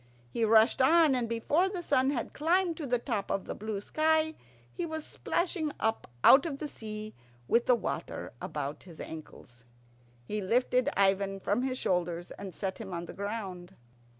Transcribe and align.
He 0.31 0.43
rushed 0.45 0.81
on, 0.81 1.13
and 1.13 1.29
before 1.29 1.69
the 1.69 1.83
sun 1.83 2.09
had 2.09 2.33
climbed 2.33 2.75
to 2.77 2.87
the 2.87 2.97
top 2.97 3.29
of 3.29 3.45
the 3.45 3.53
blue 3.53 3.79
sky 3.81 4.33
he 4.73 4.83
was 4.83 5.05
splashing 5.05 5.71
up 5.79 6.09
out 6.23 6.47
of 6.47 6.57
the 6.57 6.67
sea 6.67 7.13
with 7.47 7.67
the 7.67 7.75
water 7.75 8.33
about 8.41 8.81
his 8.81 8.99
ankles. 8.99 9.63
He 10.25 10.41
lifted 10.41 10.89
Ivan 10.97 11.39
from 11.39 11.61
his 11.61 11.77
shoulders 11.77 12.31
and 12.31 12.51
set 12.51 12.79
him 12.79 12.95
on 12.95 13.05
the 13.05 13.13
ground. 13.13 13.75